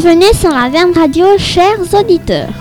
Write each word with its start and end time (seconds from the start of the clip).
Bienvenue 0.00 0.32
sur 0.32 0.50
la 0.50 0.68
Verne 0.68 0.92
Radio, 0.92 1.26
chers 1.38 1.92
auditeurs. 1.92 2.52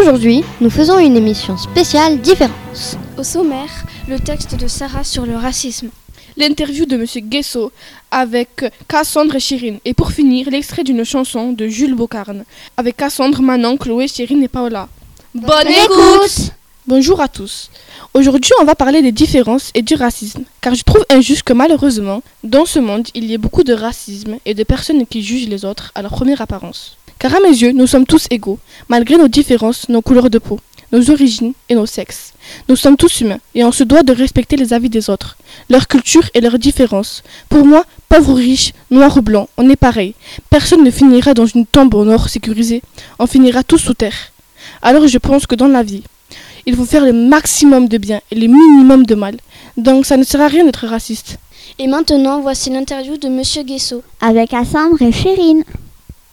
Aujourd'hui, 0.00 0.42
nous 0.62 0.70
faisons 0.70 0.98
une 0.98 1.14
émission 1.14 1.58
spéciale 1.58 2.18
Différence. 2.22 2.96
Au 3.18 3.22
sommaire, 3.22 3.84
le 4.08 4.18
texte 4.18 4.54
de 4.54 4.66
Sarah 4.66 5.04
sur 5.04 5.26
le 5.26 5.36
racisme. 5.36 5.90
L'interview 6.38 6.86
de 6.86 6.96
M. 6.96 7.04
Guesso 7.28 7.70
avec 8.10 8.64
Cassandre 8.88 9.34
et 9.34 9.40
Chérine. 9.40 9.78
Et 9.84 9.92
pour 9.92 10.10
finir, 10.10 10.48
l'extrait 10.48 10.84
d'une 10.84 11.04
chanson 11.04 11.52
de 11.52 11.66
Jules 11.66 11.94
Bocarne 11.94 12.44
avec 12.78 12.96
Cassandre, 12.96 13.42
Manon, 13.42 13.76
Chloé, 13.76 14.08
Chérine 14.08 14.42
et 14.42 14.48
Paola. 14.48 14.88
Bonne 15.34 15.68
écoute 15.68 16.50
Bonjour 16.86 17.20
à 17.20 17.28
tous. 17.28 17.68
Aujourd'hui, 18.16 18.52
on 18.62 18.64
va 18.64 18.74
parler 18.74 19.02
des 19.02 19.12
différences 19.12 19.70
et 19.74 19.82
du 19.82 19.94
racisme, 19.94 20.44
car 20.62 20.74
je 20.74 20.82
trouve 20.84 21.04
injuste 21.10 21.42
que 21.42 21.52
malheureusement, 21.52 22.22
dans 22.44 22.64
ce 22.64 22.78
monde, 22.78 23.06
il 23.12 23.26
y 23.26 23.34
ait 23.34 23.38
beaucoup 23.38 23.62
de 23.62 23.74
racisme 23.74 24.38
et 24.46 24.54
de 24.54 24.64
personnes 24.64 25.06
qui 25.06 25.22
jugent 25.22 25.50
les 25.50 25.66
autres 25.66 25.92
à 25.94 26.00
leur 26.00 26.12
première 26.12 26.40
apparence. 26.40 26.96
Car 27.18 27.34
à 27.34 27.40
mes 27.40 27.50
yeux, 27.50 27.72
nous 27.72 27.86
sommes 27.86 28.06
tous 28.06 28.26
égaux, 28.30 28.58
malgré 28.88 29.18
nos 29.18 29.28
différences, 29.28 29.90
nos 29.90 30.00
couleurs 30.00 30.30
de 30.30 30.38
peau, 30.38 30.58
nos 30.92 31.10
origines 31.10 31.52
et 31.68 31.74
nos 31.74 31.84
sexes. 31.84 32.32
Nous 32.70 32.76
sommes 32.76 32.96
tous 32.96 33.20
humains 33.20 33.40
et 33.54 33.64
on 33.64 33.70
se 33.70 33.84
doit 33.84 34.02
de 34.02 34.14
respecter 34.14 34.56
les 34.56 34.72
avis 34.72 34.88
des 34.88 35.10
autres, 35.10 35.36
leur 35.68 35.86
culture 35.86 36.26
et 36.32 36.40
leurs 36.40 36.58
différences. 36.58 37.22
Pour 37.50 37.66
moi, 37.66 37.84
pauvre 38.08 38.30
ou 38.30 38.34
riche, 38.34 38.72
noir 38.90 39.14
ou 39.18 39.20
blanc, 39.20 39.50
on 39.58 39.68
est 39.68 39.76
pareil. 39.76 40.14
Personne 40.48 40.84
ne 40.84 40.90
finira 40.90 41.34
dans 41.34 41.44
une 41.44 41.66
tombe 41.66 41.92
au 41.92 42.06
nord 42.06 42.30
sécurisée, 42.30 42.80
on 43.18 43.26
finira 43.26 43.62
tous 43.62 43.76
sous 43.76 43.92
terre. 43.92 44.32
Alors 44.80 45.06
je 45.06 45.18
pense 45.18 45.46
que 45.46 45.54
dans 45.54 45.68
la 45.68 45.82
vie, 45.82 46.02
il 46.66 46.74
faut 46.74 46.84
faire 46.84 47.04
le 47.04 47.12
maximum 47.12 47.88
de 47.88 47.96
bien 47.96 48.20
et 48.30 48.34
le 48.34 48.48
minimum 48.48 49.06
de 49.06 49.14
mal. 49.14 49.36
Donc 49.76 50.04
ça 50.04 50.16
ne 50.16 50.24
sert 50.24 50.40
à 50.40 50.48
rien 50.48 50.64
d'être 50.64 50.86
raciste. 50.86 51.38
Et 51.78 51.86
maintenant, 51.86 52.40
voici 52.40 52.70
l'interview 52.70 53.16
de 53.16 53.28
Monsieur 53.28 53.62
Guesso. 53.62 54.02
Avec 54.20 54.50
Cassandre 54.50 55.00
et 55.00 55.12
Chérine. 55.12 55.62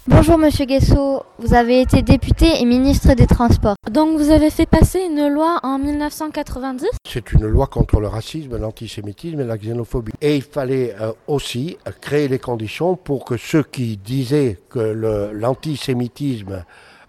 Bonjour 0.06 0.38
Monsieur 0.38 0.66
Guesso, 0.66 1.24
vous 1.40 1.54
avez 1.54 1.80
été 1.80 2.02
député 2.02 2.60
et 2.60 2.66
ministre 2.66 3.14
des 3.14 3.26
Transports. 3.26 3.76
Donc 3.90 4.18
vous 4.20 4.32
avez 4.32 4.50
fait 4.50 4.66
passer 4.66 5.00
une 5.00 5.30
loi 5.30 5.62
en 5.64 5.80
1990 5.80 6.88
C'est 7.10 7.32
une 7.32 7.48
loi 7.48 7.68
contre 7.68 8.02
le 8.02 8.08
racisme, 8.08 8.58
l'antisémitisme 8.58 9.40
et 9.40 9.46
la 9.46 9.58
xénophobie. 9.58 10.12
Et 10.20 10.36
il 10.36 10.42
fallait 10.42 10.94
euh, 11.00 11.14
aussi 11.28 11.78
euh, 11.88 11.92
créer 12.02 12.28
les 12.28 12.40
conditions 12.40 12.98
pour 12.98 13.24
que 13.24 13.38
ceux 13.38 13.64
qui 13.64 13.96
disaient 13.96 14.60
que 14.70 15.32
l'antisémitisme 15.34 16.66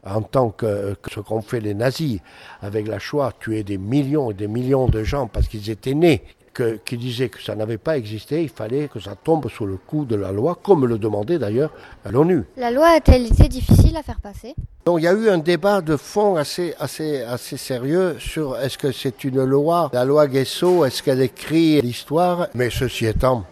en 0.06 0.22
tant 0.22 0.50
que, 0.50 0.94
que 0.94 1.10
ce 1.10 1.20
qu'ont 1.20 1.42
fait 1.42 1.60
les 1.60 1.74
nazis 1.74 2.20
avec 2.62 2.86
la 2.86 2.98
Shoah, 2.98 3.32
tuer 3.38 3.62
des 3.62 3.78
millions 3.78 4.30
et 4.30 4.34
des 4.34 4.48
millions 4.48 4.88
de 4.88 5.02
gens 5.02 5.26
parce 5.26 5.48
qu'ils 5.48 5.70
étaient 5.70 5.94
nés, 5.94 6.22
que, 6.54 6.78
qui 6.84 6.96
disaient 6.96 7.28
que 7.28 7.42
ça 7.42 7.54
n'avait 7.54 7.78
pas 7.78 7.98
existé, 7.98 8.42
il 8.42 8.48
fallait 8.48 8.88
que 8.88 9.00
ça 9.00 9.14
tombe 9.16 9.50
sous 9.50 9.66
le 9.66 9.76
coup 9.76 10.04
de 10.04 10.14
la 10.14 10.32
loi, 10.32 10.56
comme 10.62 10.86
le 10.86 10.98
demandait 10.98 11.38
d'ailleurs 11.38 11.72
l'ONU. 12.08 12.44
La 12.56 12.70
loi 12.70 12.88
a-t-elle 12.96 13.26
été 13.26 13.48
difficile 13.48 13.96
à 13.96 14.02
faire 14.02 14.20
passer? 14.20 14.54
Donc 14.86 15.00
il 15.00 15.04
y 15.04 15.08
a 15.08 15.12
eu 15.12 15.28
un 15.28 15.38
débat 15.38 15.80
de 15.80 15.96
fond 15.96 16.36
assez, 16.36 16.74
assez, 16.78 17.22
assez 17.22 17.56
sérieux 17.56 18.16
sur 18.18 18.56
est-ce 18.58 18.78
que 18.78 18.92
c'est 18.92 19.24
une 19.24 19.44
loi, 19.44 19.90
la 19.92 20.04
loi 20.04 20.28
Guesso, 20.28 20.84
est-ce 20.84 21.02
qu'elle 21.02 21.22
écrit 21.22 21.80
l'histoire? 21.82 22.46
Mais 22.54 22.70
ceci 22.70 23.06
étant, 23.06 23.44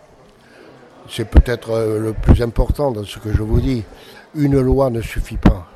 c'est 1.11 1.29
peut-être 1.29 1.71
euh, 1.71 1.99
le 1.99 2.13
plus 2.13 2.41
important 2.43 2.93
dans 2.93 3.05
ce 3.05 3.19
que 3.19 3.33
je 3.33 3.43
vous 3.43 3.61
dis, 3.61 3.83
une 4.35 4.61
loi 4.61 4.91
ne 4.91 5.03
suffit 5.03 5.37
pas. 5.37 5.72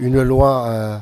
Une 0.00 0.22
loi, 0.22 0.66
euh, 0.68 0.98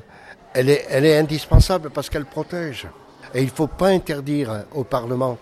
elle, 0.55 0.71
est, 0.71 1.19
indispensable 1.19 1.91
parce 1.91 2.09
qu'elle 2.09 2.25
protège. 2.25 2.87
Et 3.35 3.41
il 3.41 3.47
ne 3.47 3.51
faut 3.51 3.67
pas 3.67 3.89
interdire 3.89 4.65
au 4.75 4.85
Parlement 4.85 5.39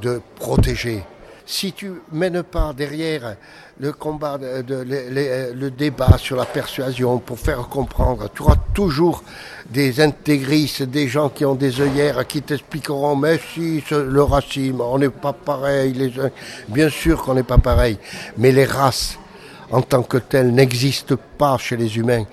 de 0.00 0.20
protéger. 0.36 1.02
Si 1.46 1.72
tu 1.72 1.92
mènes 2.12 2.42
pas 2.42 2.74
derrière 2.74 3.36
le 3.80 3.92
combat, 3.92 4.38
le 4.38 5.68
débat 5.70 6.18
sur 6.18 6.36
la 6.36 6.44
persuasion 6.44 7.18
pour 7.20 7.38
faire 7.38 7.68
comprendre, 7.68 8.28
tu 8.34 8.42
auras 8.42 8.58
toujours 8.74 9.22
des 9.70 10.00
intégristes, 10.02 10.82
des 10.82 11.08
gens 11.08 11.30
qui 11.30 11.46
ont 11.46 11.54
des 11.54 11.80
œillères, 11.80 12.26
qui 12.26 12.42
t'expliqueront, 12.42 13.16
mais 13.16 13.40
si, 13.54 13.82
le 13.90 14.22
racisme, 14.22 14.82
on 14.82 14.98
n'est 14.98 15.08
pas 15.08 15.32
pareil. 15.32 16.12
Bien 16.68 16.90
sûr 16.90 17.22
qu'on 17.22 17.32
n'est 17.32 17.42
pas 17.42 17.56
pareil, 17.56 17.98
mais 18.36 18.52
les 18.52 18.66
races, 18.66 19.18
en 19.70 19.82
tant 19.82 20.02
que 20.02 20.18
telles 20.18 20.52
n'existent 20.52 21.16
pas 21.36 21.58
chez 21.58 21.76
les 21.76 21.96
humains. 21.96 22.24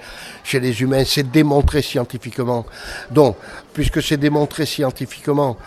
Chez 0.43 0.59
les 0.59 0.81
humains, 0.81 1.03
c'est 1.05 1.29
démontré 1.29 1.81
scientifiquement. 1.81 2.65
Donc, 3.11 3.37
puisque 3.73 4.01
c'est 4.01 4.17
démontré 4.17 4.65
scientifiquement, 4.65 5.57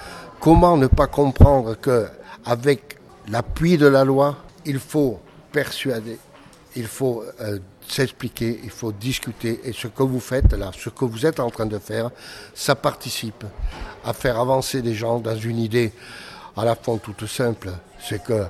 comment 0.40 0.76
ne 0.76 0.86
pas 0.86 1.06
comprendre 1.06 1.74
que 1.74 2.08
avec 2.44 2.96
l'appui 3.28 3.76
de 3.76 3.86
la 3.86 4.04
loi, 4.04 4.36
il 4.64 4.78
faut 4.78 5.20
persuader, 5.52 6.18
il 6.76 6.86
faut 6.86 7.22
euh, 7.40 7.58
s'expliquer, 7.86 8.60
il 8.64 8.70
faut 8.70 8.92
discuter. 8.92 9.60
Et 9.64 9.72
ce 9.72 9.88
que 9.88 10.02
vous 10.02 10.20
faites 10.20 10.52
là, 10.52 10.70
ce 10.76 10.88
que 10.88 11.04
vous 11.04 11.26
êtes 11.26 11.40
en 11.40 11.50
train 11.50 11.66
de 11.66 11.78
faire, 11.78 12.10
ça 12.54 12.74
participe 12.74 13.44
à 14.04 14.12
faire 14.12 14.38
avancer 14.38 14.82
les 14.82 14.94
gens 14.94 15.18
dans 15.18 15.36
une 15.36 15.58
idée 15.58 15.92
à 16.56 16.64
la 16.64 16.74
fois 16.74 16.98
toute 17.02 17.26
simple. 17.26 17.70
C'est 18.00 18.22
que 18.22 18.44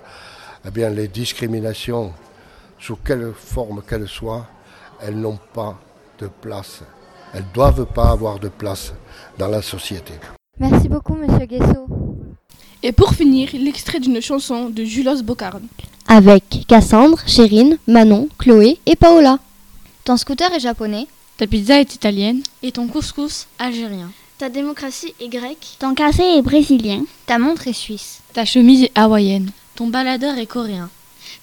eh 0.65 0.71
bien, 0.71 0.91
les 0.91 1.09
discriminations, 1.09 2.12
sous 2.78 2.97
quelle 2.97 3.33
forme 3.34 3.83
qu'elles 3.83 4.09
soient, 4.09 4.47
elles 5.00 5.19
n'ont 5.19 5.39
pas 5.53 5.78
de 6.19 6.28
place. 6.28 6.83
Elles 7.34 7.44
ne 7.49 7.55
doivent 7.55 7.87
pas 7.87 8.11
avoir 8.11 8.39
de 8.39 8.49
place 8.49 8.93
dans 9.39 9.49
la 9.49 9.62
société. 9.62 10.15
Merci 10.59 10.88
beaucoup 10.88 11.15
Monsieur 11.15 11.47
Guesso. 11.47 11.87
Et 12.83 12.93
pour 12.93 13.12
finir, 13.12 13.50
l'extrait 13.55 14.00
d'une 14.00 14.21
chanson 14.21 14.71
de 14.71 14.84
Julos 14.84 15.22
Bocarne. 15.22 15.67
Avec 16.06 16.65
Cassandre, 16.67 17.19
Chérine, 17.27 17.78
Manon, 17.87 18.28
Chloé 18.38 18.78
et 18.87 18.97
Paola. 18.97 19.38
Ton 20.05 20.17
scooter 20.17 20.53
est 20.53 20.61
japonais. 20.61 21.06
Ta 21.37 21.47
pizza 21.47 21.81
est 21.81 21.94
italienne 21.94 22.41
et 22.62 22.72
ton 22.72 22.87
couscous 22.88 23.47
algérien. 23.59 24.11
Ta 24.38 24.49
démocratie 24.49 25.15
est 25.21 25.28
grecque. 25.28 25.77
Ton 25.81 25.94
café 25.94 26.38
est 26.38 26.43
brésilien. 26.43 27.03
Ta 27.27 27.38
montre 27.38 27.67
est 27.69 27.72
suisse. 27.72 28.21
Ta 28.33 28.44
chemise 28.44 28.84
est 28.84 28.93
hawaïenne. 28.94 29.50
Ton 29.75 29.88
baladeur 29.88 30.38
est 30.38 30.47
coréen. 30.47 30.88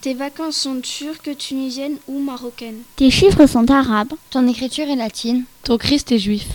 Tes 0.01 0.13
vacances 0.13 0.57
sont 0.57 0.79
turques, 0.81 1.37
tunisiennes 1.37 1.97
ou 2.07 2.19
marocaines? 2.19 2.81
Tes 2.95 3.11
chiffres 3.11 3.45
sont 3.45 3.69
arabes. 3.71 4.13
Ton 4.29 4.47
écriture 4.47 4.87
est 4.87 4.95
latine. 4.95 5.43
Ton 5.63 5.77
Christ 5.77 6.11
est 6.11 6.19
juif. 6.19 6.47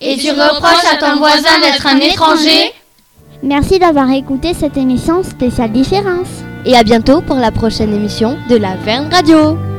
Et 0.00 0.16
tu 0.16 0.30
reproches 0.30 0.92
à 0.92 0.96
ton 0.96 1.16
voisin 1.18 1.60
d'être 1.60 1.86
un 1.86 1.98
étranger? 1.98 2.72
Merci 3.42 3.78
d'avoir 3.78 4.10
écouté 4.10 4.54
cette 4.54 4.76
émission 4.76 5.22
spéciale 5.22 5.72
Différence. 5.72 6.28
Et 6.64 6.76
à 6.76 6.84
bientôt 6.84 7.22
pour 7.22 7.36
la 7.36 7.50
prochaine 7.50 7.92
émission 7.92 8.38
de 8.48 8.56
la 8.56 8.76
Verne 8.76 9.08
Radio. 9.12 9.71